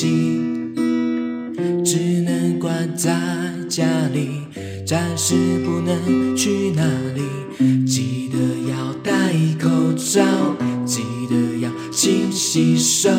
[0.00, 0.40] 攻击，
[1.84, 3.10] 只能关在
[3.68, 3.84] 家
[4.14, 4.30] 里，
[4.86, 6.82] 暂时不能去哪
[7.14, 7.20] 里。
[7.86, 8.38] 记得
[8.70, 10.24] 要戴口罩，
[10.86, 13.10] 记得要勤洗手。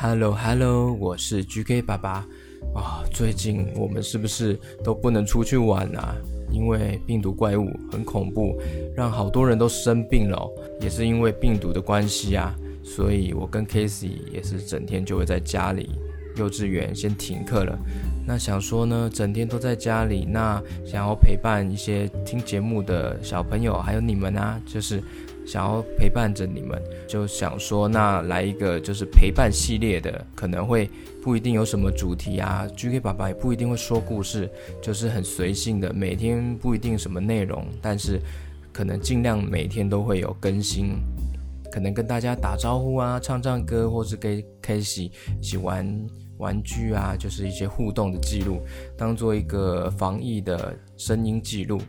[0.00, 2.24] Hello，Hello，我是 GK 爸爸。
[2.72, 6.14] 啊，最近我们是不是都不能出去玩啊？
[6.52, 8.56] 因为病毒怪物很恐怖，
[8.94, 10.48] 让好多人都生病了，
[10.80, 15.90] 也是因为病毒的关系啊，所以我跟 Casey 也是整天就会在家里，
[16.36, 17.76] 幼稚园先停课了。
[18.24, 25.02] 那想说呢，整天都在家里，那想要陪伴一些听节目的小朋友，还有你们啊，就是。
[25.48, 30.90] 想要陪伴着你们，就想说那来一个就是陪伴系列的，可能会
[31.22, 32.68] 不一定有什么主题啊。
[32.76, 34.46] GK 爸爸也不一定会说故事，
[34.82, 38.20] 就是很随性的，每天不一定什么内容，但是
[38.74, 41.00] 可能尽量每天都会有更新，
[41.72, 45.10] 可能跟大家打招呼啊，唱唱歌，或是跟 k a s e
[45.40, 48.60] 一起玩玩具啊，就是一些互动的记录，
[48.98, 51.80] 当做一个防疫的声音记录。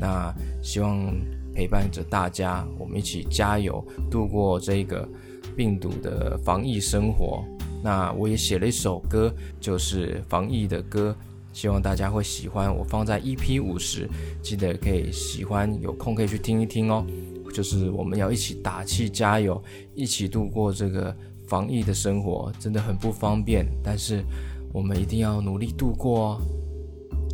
[0.00, 1.12] 那希望。
[1.60, 5.06] 陪伴着大家，我们一起加油，度过这个
[5.54, 7.44] 病毒的防疫生活。
[7.84, 9.30] 那我也写了一首歌，
[9.60, 11.14] 就是防疫的歌，
[11.52, 12.74] 希望大家会喜欢。
[12.74, 14.08] 我放在 EP 五十，
[14.40, 17.04] 记得可以喜欢，有空可以去听一听哦。
[17.52, 19.62] 就是我们要一起打气加油，
[19.94, 21.14] 一起度过这个
[21.46, 24.24] 防疫的生活，真的很不方便，但是
[24.72, 26.40] 我们一定要努力度过哦。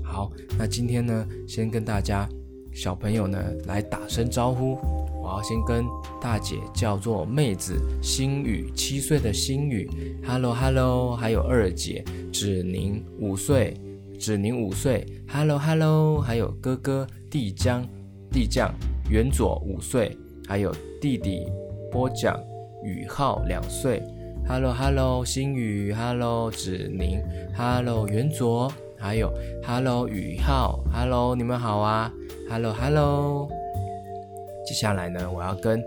[0.02, 2.28] 好，那今天呢，先跟大家。
[2.76, 4.78] 小朋友呢，来打声招呼。
[5.22, 5.82] 我要先跟
[6.20, 9.88] 大姐叫做妹子心雨，七岁的心雨
[10.22, 11.16] ，Hello Hello。
[11.16, 13.74] 还有二姐芷宁，五岁，
[14.20, 16.20] 芷宁五岁，Hello Hello。
[16.20, 17.82] 还有哥哥地江，
[18.30, 18.70] 地江
[19.08, 20.14] 元佐五岁，
[20.46, 20.70] 还有
[21.00, 21.46] 弟弟
[21.90, 22.38] 波奖
[22.84, 24.02] 宇浩两岁
[24.46, 25.24] ，Hello Hello。
[25.24, 27.22] 心雨，Hello 芷宁
[27.56, 28.70] ，Hello 元佐。
[28.98, 29.32] 还有
[29.64, 32.12] ，Hello，宇浩，Hello，你们好啊
[32.50, 33.48] ，Hello，Hello。
[34.66, 35.82] 接下来呢，我要跟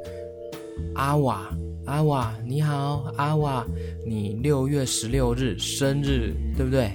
[0.96, 1.50] 阿瓦，
[1.86, 3.66] 阿瓦，你好，阿瓦，
[4.06, 6.92] 你六月十六日生日，对不对？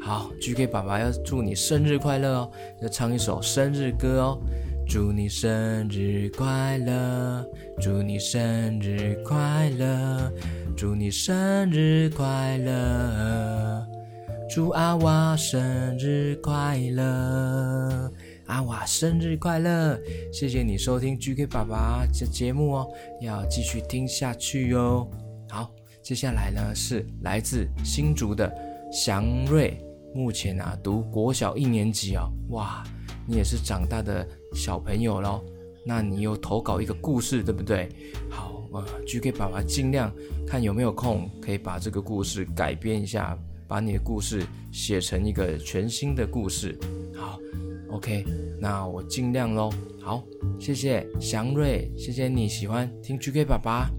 [0.00, 2.50] 好，GK 爸爸要祝你生日快乐哦，
[2.82, 4.38] 要唱一首生日歌哦，
[4.86, 7.44] 祝你生日快乐，
[7.80, 10.30] 祝你生日快乐，
[10.76, 13.73] 祝你生日快乐。
[14.48, 18.12] 祝阿瓦生日快乐！
[18.46, 19.98] 阿瓦生日快乐！
[20.32, 22.88] 谢谢你收听 GK 爸爸的节目哦，
[23.22, 25.08] 要继续听下去哟。
[25.48, 25.70] 好，
[26.02, 28.52] 接下来呢是来自新竹的
[28.92, 29.78] 祥瑞，
[30.14, 32.30] 目前啊读国小一年级哦。
[32.50, 32.84] 哇，
[33.26, 35.42] 你也是长大的小朋友喽。
[35.86, 37.88] 那你又投稿一个故事，对不对？
[38.30, 40.12] 好，呃，GK 爸爸尽量
[40.46, 43.36] 看有没有空，可以把这个故事改编一下。
[43.74, 46.78] 把你的故事写成一个全新的故事，
[47.12, 47.40] 好
[47.90, 48.24] ，OK，
[48.60, 49.68] 那我尽量喽。
[50.00, 50.22] 好，
[50.60, 53.90] 谢谢祥瑞，谢谢你喜欢听 GK 爸爸。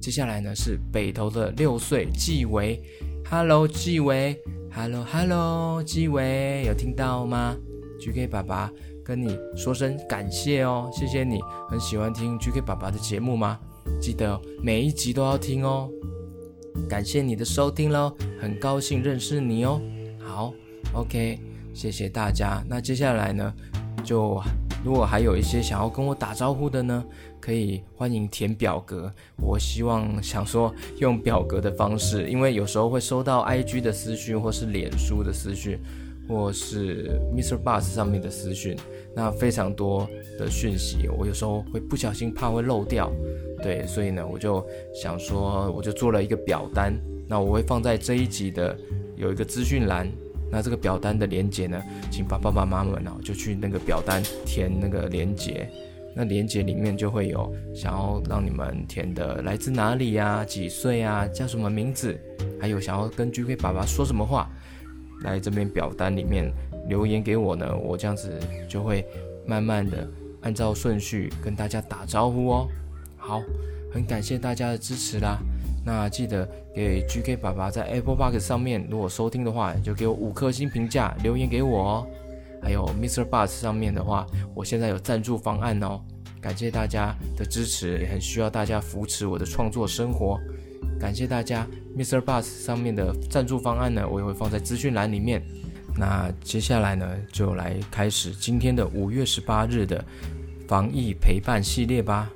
[0.00, 2.80] 接下来呢是北投的六岁纪维
[3.28, 7.56] ，Hello 纪维，Hello Hello 纪维，有听到吗
[7.98, 8.70] ？GK 爸爸
[9.04, 13.58] 跟你说声感谢哦，谢谢你很喜欢听 GK 爸爸的节目吗？
[14.00, 15.90] 记得每一集都要听哦。
[16.88, 19.80] 感谢你的收听喽，很高兴认识你哦。
[20.18, 20.52] 好
[20.94, 21.38] ，OK，
[21.72, 22.62] 谢谢大家。
[22.68, 23.52] 那接下来呢，
[24.04, 24.40] 就
[24.84, 27.04] 如果还有一些想要跟我打招呼的呢，
[27.40, 29.12] 可以欢迎填表格。
[29.36, 35.78] 我希望想说用表格的方式，因为有时候会收到 IG 的私讯，或是脸书的私讯，
[36.30, 37.60] 或是 Mr.
[37.60, 38.76] Bus 上面的私讯，
[39.16, 43.10] 那非常多的讯息，我有时候会不小心怕会漏掉。
[43.60, 46.94] 对，所以呢，我就想说，我就做了一个表单，
[47.28, 48.78] 那我会放在这一集的
[49.16, 50.08] 有一个资讯栏，
[50.52, 51.82] 那这个表单的连接呢，
[52.12, 55.68] 请爸爸妈妈们呢就去那个表单填那个连接，
[56.14, 62.16] 那连接里面就会有想要让你们填的来自哪里呀、几岁啊、叫什么名字，
[62.60, 64.48] 还有想要跟 GK 爸爸说什么话，
[65.22, 66.52] 来这边表单里面
[66.88, 68.32] 留言给我呢，我这样子
[68.68, 69.04] 就会
[69.46, 70.08] 慢慢的
[70.42, 72.68] 按照顺序跟大家打招呼哦。
[73.16, 73.42] 好，
[73.92, 75.38] 很感谢大家的支持啦。
[75.84, 82.06] 那记得给 GK 爸爸在 Apple Podcast 上面，如果收听的话，就给我五颗星评价，留言给我哦。
[82.62, 83.24] 还有 Mr.
[83.24, 85.98] Bus 上面的话，我现在有赞助方案哦，
[86.40, 90.38] 感谢大家的支持，也很需要大家扶持我的创作生活，
[90.98, 91.66] 感谢大家。
[91.96, 92.20] Mr.
[92.20, 95.42] Bus 上面的赞助方案呢，我也会放在资讯栏里面。
[95.96, 100.04] 那接下来呢，就来开始今天的五月十八日的
[100.68, 102.30] 防疫陪伴系列吧。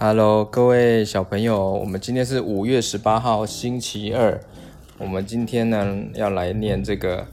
[0.00, 4.40] Hello，各位小朋友，我们今天是五月十八号星期二。
[4.98, 7.26] 我们今天呢要来念这个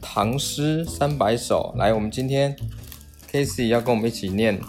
[0.00, 1.74] 唐诗三百首。
[1.78, 2.56] 来，我们今天
[3.30, 4.60] Casey 要跟我们一起念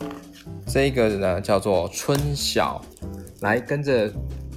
[0.68, 2.80] 这个呢，叫做《春晓》。
[3.42, 4.14] 来，跟着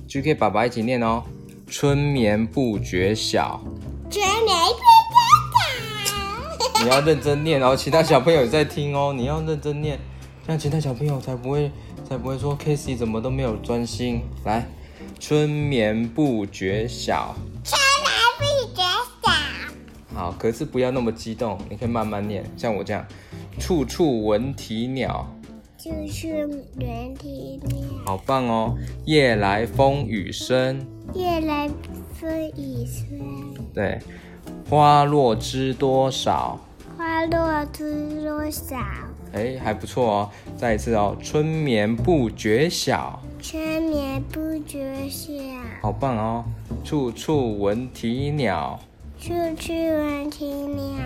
[0.07, 1.23] GK 爸爸一起念哦。
[1.67, 3.63] 春眠不觉晓，
[4.11, 4.85] 春眠不
[5.55, 6.85] 觉晓。
[6.85, 9.99] 你要认真念哦，其他小朋友也在听哦，你要认真念，
[10.47, 11.71] 这样其他小朋友才不会。
[12.07, 14.21] 才不会说 Casey 怎么都没有专心。
[14.45, 14.67] 来，
[15.19, 17.35] 春眠不觉晓，
[17.65, 18.91] 春眠不觉晓。
[20.15, 23.03] 好，可是不要那么激动，你可以慢慢念，像我这样。
[23.59, 25.27] 处处闻啼鸟，
[25.79, 26.29] 处处
[26.79, 27.79] 闻啼鸟。
[28.05, 28.77] 好棒哦！
[29.05, 30.85] 夜来风雨声，
[31.15, 31.71] 夜来
[32.13, 33.55] 风雨声。
[33.73, 33.99] 对，
[34.69, 36.59] 花落知多少，
[36.99, 38.77] 花落知多少。
[39.33, 40.31] 哎，还不错哦！
[40.57, 45.33] 再一次哦，春眠不觉晓，春眠不觉晓，
[45.81, 46.45] 好棒哦！
[46.85, 48.79] 处处闻啼鸟，
[49.19, 50.97] 处处闻啼鸟。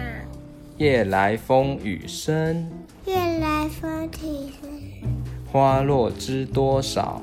[0.79, 2.71] 夜来风雨声，
[3.05, 4.71] 夜来风雨声。
[5.51, 7.21] 花落知多少，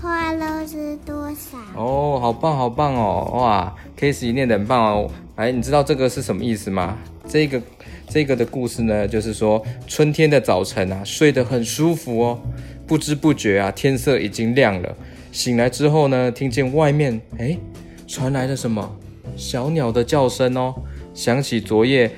[0.00, 1.58] 花落知多少。
[1.74, 3.28] 哦，好棒，好棒哦！
[3.34, 5.10] 哇，Casey 念的很棒哦！
[5.34, 6.96] 哎，你知道这个是什么意思吗？
[7.26, 7.60] 这个。
[8.08, 12.40] 这个的故事呢，就是说春天的早晨啊，睡得很舒服哦，
[12.84, 14.96] 不知不觉啊，天色已经亮了。
[15.30, 17.56] 醒来之后呢，听见外面哎，
[18.08, 18.96] 传来了什么
[19.36, 20.74] 小鸟的叫声哦，
[21.14, 22.10] 想起昨夜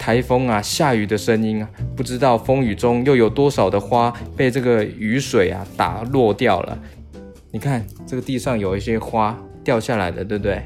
[0.00, 6.78] 台风啊下雨的声音啊，不知道风雨中又有多少的花被这个雨水啊打落掉了。
[7.50, 10.62] 你看这个地上有一些花掉下来的，对不对？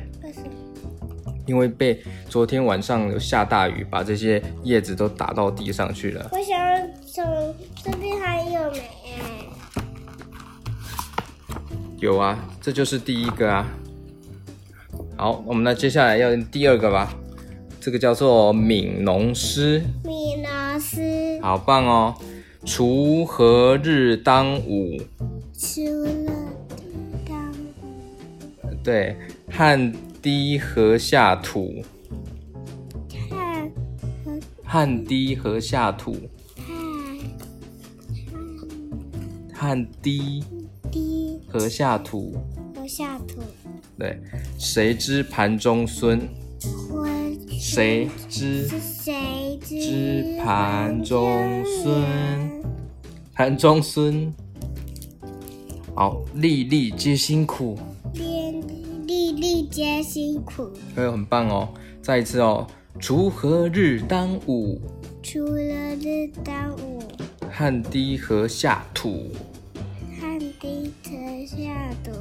[1.47, 6.31] 因为被昨天晚上有下大雨，把这些叶子都打到地上去了。
[6.31, 6.57] 我想
[7.05, 8.81] 从这边还有没？
[11.99, 13.67] 有啊，这就是第一个啊。
[15.17, 17.13] 好，我们那接下来要第二个吧。
[17.85, 19.83] 这个叫做《悯农诗》。
[20.09, 21.39] 悯农诗。
[21.43, 22.15] 好棒哦！
[22.65, 24.97] 锄禾日当午。
[25.55, 26.25] 锄禾日
[27.29, 28.75] 当午。
[28.83, 29.15] 对，
[29.51, 29.93] 汗。
[30.23, 31.83] 滴禾下土，
[33.29, 33.71] 汗
[34.65, 36.17] 汗滴禾下土，
[39.53, 40.43] 汗滴
[40.91, 42.35] 滴禾下土，
[42.75, 43.43] 禾下土。
[43.99, 44.19] 对，
[44.59, 46.21] 谁知盘中飧？
[47.59, 52.03] 谁知谁知盘中孙？
[53.33, 54.33] 盘中孙。
[55.95, 57.79] 好，粒粒皆辛苦。
[58.13, 61.69] 粒粒皆辛苦，还有很棒哦！
[62.03, 62.67] 再一次哦，
[63.01, 64.81] 锄禾日当午，
[65.23, 67.01] 锄禾日当午，
[67.51, 69.31] 汗滴禾下土，
[70.21, 72.13] 汗滴禾下土。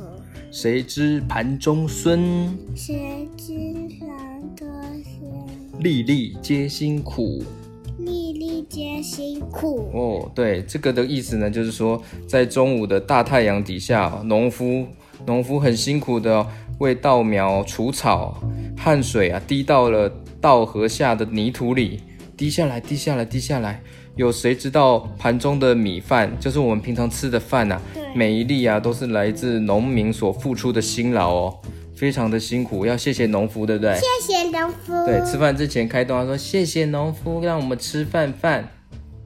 [0.51, 2.57] 谁知盘中孙？
[2.75, 3.53] 谁知
[3.99, 4.22] 盘？
[5.83, 7.43] 粒粒皆辛苦，
[7.97, 9.89] 粒粒皆辛苦。
[9.93, 14.87] 哦，对，这个的意思呢，就是说在中午的大太阳底下，农夫
[15.25, 16.47] 农夫很辛苦的哦。
[16.79, 18.41] 为稻苗除草，
[18.77, 20.09] 汗水啊滴到了
[20.39, 21.99] 稻禾下的泥土里，
[22.37, 23.81] 滴下来，滴下来，滴下来。
[24.15, 27.81] 有谁知道盘中的米饭，就是我们平常吃的饭呐、啊？
[27.93, 31.57] 对每一粒啊都是来自农民所付出的辛劳哦，
[31.93, 33.93] 非常的辛苦，要谢谢农夫，对不对？
[33.95, 35.05] 谢谢农夫。
[35.05, 38.69] 对，吃饭之前开动，他说谢谢农夫让我们吃饭饭。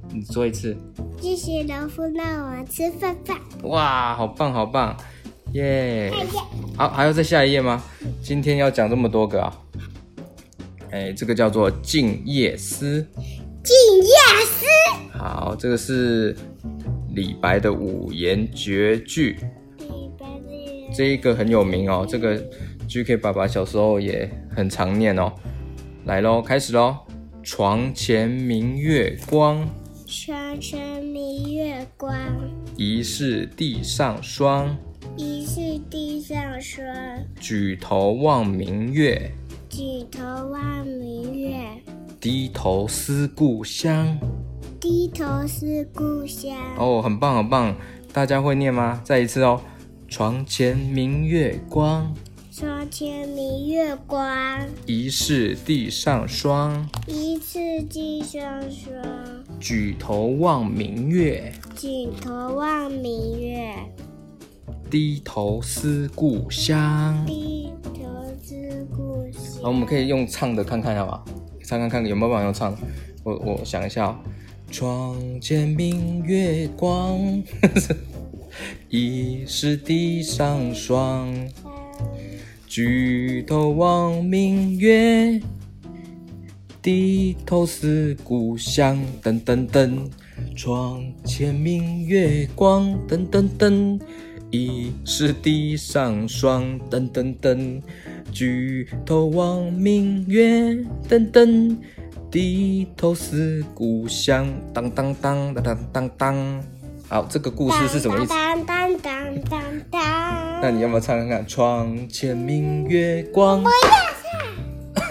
[0.10, 0.76] 你说一次。
[1.22, 3.38] 谢谢农夫让我们吃饭饭。
[3.64, 4.96] 哇，好棒，好棒。
[5.54, 6.78] 耶、yeah！
[6.78, 7.84] 好，还要再下一页吗？
[8.22, 9.58] 今天要讲这么多个啊！
[10.92, 13.02] 哎，这个叫做《静夜思》。
[13.64, 14.12] 静夜
[14.46, 14.66] 思。
[15.18, 16.36] 好，这个是
[17.14, 19.38] 李白的五言绝句。
[20.98, 22.36] 这一个很有名哦，这个
[22.88, 25.32] GK 爸爸小时候也很常念哦。
[26.06, 26.98] 来喽，开始喽！
[27.44, 29.64] 床前明月光。
[30.08, 32.18] 床前明月光。
[32.76, 34.76] 疑是地上霜。
[35.16, 36.84] 疑是地上霜，
[37.40, 39.32] 举头望明月，
[39.70, 41.60] 举头望明月，
[42.20, 44.18] 低头思故乡。
[44.82, 46.58] 低头思故乡。
[46.76, 47.76] 哦，很棒很棒，
[48.12, 49.00] 大家会念吗？
[49.04, 49.62] 再一次哦。
[50.10, 52.14] 床前明月光。
[52.50, 56.90] 床前明月光，疑是地上霜。
[57.06, 59.04] 疑是地上霜。
[59.60, 63.76] 举头望明月，举头望明月。
[64.90, 68.00] 低头思故乡，低头
[68.42, 69.62] 思故乡。
[69.62, 71.26] 好，我们可以用唱的看看，好不好？
[71.64, 72.74] 唱看看有没有办法用唱。
[73.24, 74.18] 我我想一下，
[74.72, 77.20] 床前明月光，
[78.90, 81.36] 疑是地上霜。
[82.68, 85.42] 举头望明月，
[86.82, 89.00] 低头思故乡。
[89.24, 90.08] 噔噔噔，
[90.56, 92.98] 床前明月光。
[93.08, 94.00] 噔噔噔，
[94.52, 96.80] 疑是地上霜。
[96.90, 97.82] 噔噔噔，
[98.32, 100.76] 举头望明月。
[101.10, 101.76] 噔噔，
[102.30, 104.54] 低头思故乡。
[104.74, 106.64] 当当当当当当当。
[107.10, 108.30] 好，这个故事是什么意思？
[108.30, 110.62] 当当当当当。
[110.62, 111.48] 那你要不要唱看看？
[111.48, 113.64] 床前明月光。
[113.64, 113.76] 我要
[114.94, 115.08] 唱。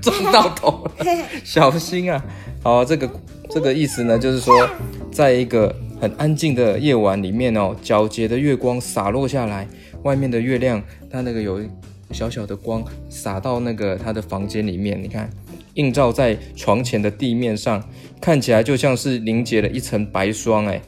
[0.00, 1.04] 撞到头了，
[1.44, 2.24] 小心啊！
[2.62, 3.10] 好，这个
[3.50, 4.54] 这个意思呢，就是说，
[5.12, 9.68] 在一个很安静的夜晚里面哦，皎洁的月光洒落下来，
[10.04, 11.60] 外面的月亮，它那个有
[12.12, 15.28] 小小的光洒到那个他的房间里面，你看，
[15.74, 17.82] 映照在床前的地面上，
[18.22, 20.80] 看起来就像是凝结了一层白霜哎。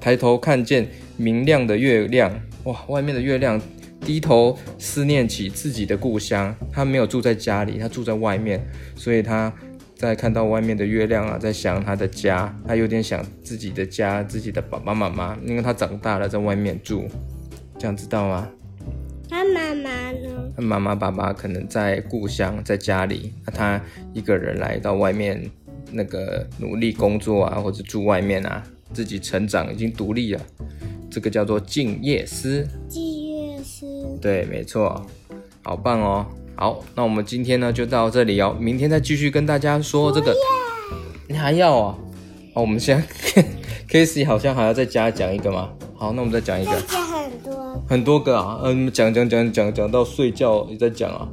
[0.00, 0.86] 抬头看见
[1.16, 2.32] 明亮的月亮，
[2.64, 2.84] 哇！
[2.88, 3.60] 外面的月亮，
[4.00, 6.54] 低头思念起自己的故乡。
[6.72, 8.64] 他没有住在家里，他住在外面，
[8.94, 9.52] 所以他
[9.96, 17.06] 在看到外面的月亮啊，在想他的家，他有点想自己的家，自己的爸爸妈妈，因为他长大了，在外面住，
[17.78, 18.48] 这样知道吗？
[19.28, 20.52] 他妈妈呢？
[20.56, 23.80] 他妈妈、爸爸可能在故乡，在家里，那他
[24.14, 25.50] 一个人来到外面，
[25.90, 28.62] 那个努力工作啊，或者住外面啊。
[28.92, 30.40] 自己成长已经独立了，
[31.10, 32.66] 这个叫做静夜思。
[32.88, 33.86] 静夜思。
[34.20, 35.04] 对，没错，
[35.62, 36.26] 好棒哦。
[36.56, 40.34] 好，那我们今天呢就到这里哦，明天再继续跟大家说这个。
[41.28, 41.98] 你还要啊？
[42.54, 43.00] 好，我们先
[43.86, 45.70] k a s e y 好像还要再加讲一个吗？
[45.94, 46.72] 好，那我们再讲一个。
[46.72, 47.84] 很多。
[47.88, 51.28] 很多个啊，嗯，讲讲讲讲讲到睡觉你再讲啊，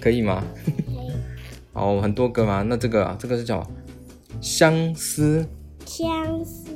[0.00, 0.42] 可以吗？
[0.64, 0.96] 可以。
[1.72, 3.64] 好，很多个嘛，那这个啊，这个是叫
[4.40, 5.46] 相思。
[5.86, 6.67] 相思。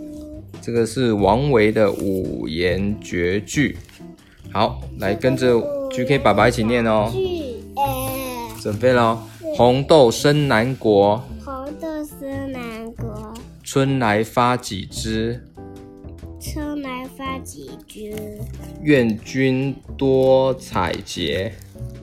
[0.62, 3.76] 这个是王维的五言绝句，
[4.52, 5.59] 好，来跟着
[5.90, 7.12] GK 爸爸一起念哦。
[8.61, 9.19] 准备喽！
[9.57, 13.35] 红豆生南国，红豆生南国。
[13.64, 15.42] 春来发几枝，
[16.40, 18.14] 春来发几枝。
[18.83, 21.50] 愿君多采撷，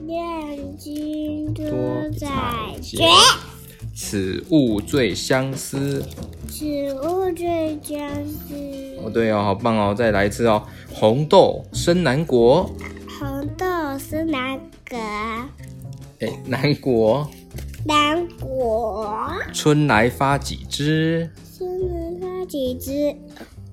[0.06, 2.28] 愿君多采
[2.82, 3.10] 撷。
[3.94, 6.04] 此物最相思，
[6.50, 8.54] 此物最相思。
[9.02, 9.94] 哦，对哦，好棒哦！
[9.94, 10.62] 再来一次哦。
[10.92, 12.68] 红豆生南国，
[13.18, 13.66] 红豆
[13.98, 14.98] 生南国。
[16.18, 17.30] 哎，南国，
[17.86, 19.32] 南国。
[19.54, 23.16] 春来发几枝，春来发几枝。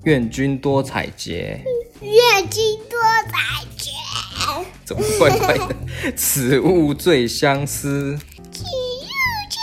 [0.04, 1.58] 愿君多采撷，
[2.00, 4.64] 愿君多采撷。
[4.86, 5.74] 怎么怪怪的？
[6.16, 8.16] 此物最相思
[8.50, 8.66] 此物
[9.50, 9.60] 最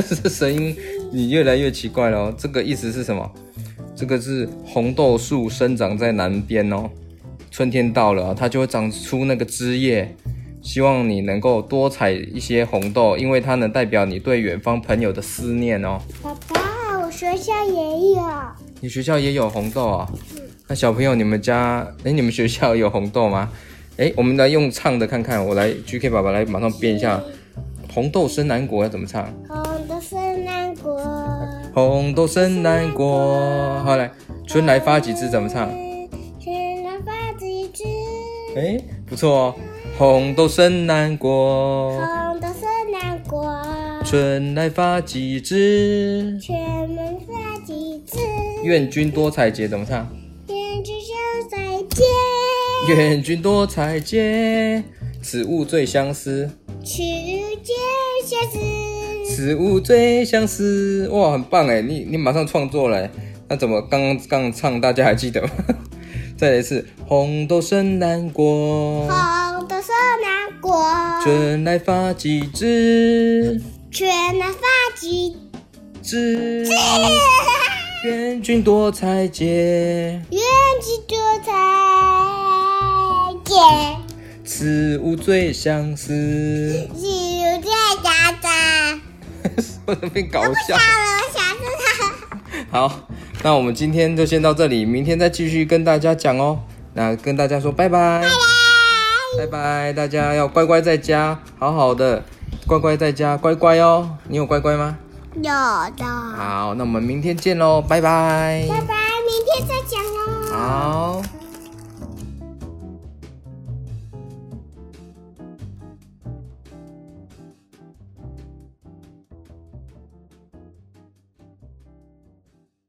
[0.00, 0.22] 相思。
[0.22, 0.74] 这声音
[1.12, 3.30] 你越来越奇怪了哦，这个意思是什么？
[3.96, 6.88] 这个是红豆树生长在南边哦，
[7.50, 10.14] 春天到了，它就会长出那个枝叶，
[10.62, 15.98] 希望你能够多采一些红豆，因为它能代表你对远方朋友的思念哦。
[16.22, 18.22] 爸爸，我学校也有。
[18.80, 20.10] 你学校也有红豆啊？
[20.68, 23.50] 那小朋友，你们家哎，你们学校有红豆吗？
[23.98, 27.20] 哎，我们来用唱的看看，我来 GK 爸爸来马上编一下，
[27.92, 29.28] 红豆生南国要怎么唱？
[31.88, 33.80] 红豆生南国。
[33.84, 34.10] 好来，
[34.46, 35.68] 春来发几枝怎么唱？
[36.42, 37.84] 春来发几枝。
[38.56, 39.54] 哎，不错哦。
[39.96, 43.56] 红豆生南国，红豆生南国。
[44.04, 46.58] 春来发几枝，春
[46.96, 48.18] 来发几枝。
[48.64, 50.08] 愿君多采撷怎么唱？
[50.48, 51.58] 愿君多采
[51.88, 54.82] 撷，愿君多采撷。
[55.22, 56.50] 此物最相思，
[56.82, 57.04] 此物
[57.62, 57.74] 最
[58.24, 58.89] 相思。
[59.40, 61.80] 此物最相思，哇，很棒哎！
[61.80, 63.08] 你你马上创作了，
[63.48, 65.50] 那怎么刚刚唱大家还记得吗？
[66.36, 70.84] 再来一次，红豆生南国，红豆生南国，
[71.22, 73.58] 春来发几枝，
[73.90, 74.06] 春
[74.38, 74.60] 来发
[74.94, 75.34] 几
[76.02, 76.68] 枝，
[78.04, 81.16] 愿君多采撷，愿君多
[81.46, 81.52] 采
[83.42, 83.96] 撷，
[84.44, 87.29] 此物最相思，此物最相思。
[89.90, 90.76] 为什么变搞笑？
[90.76, 90.80] 了，
[91.18, 91.64] 我想知
[91.98, 92.88] 道。
[92.88, 93.00] 好，
[93.42, 96.60] 那我们今天就先到这里，明天再继续跟大家讲哦。
[96.94, 98.22] 那跟大家说拜拜，
[99.36, 102.22] 拜拜，大家要乖乖在家，好好的，
[102.68, 104.16] 乖乖在家，乖乖哦。
[104.28, 104.96] 你有乖乖吗？
[105.34, 106.04] 有的。
[106.36, 108.64] 好，那我们明天见喽，拜拜。
[108.68, 108.94] 拜拜，
[109.26, 111.22] 明天再讲哦。
[111.22, 111.39] 好。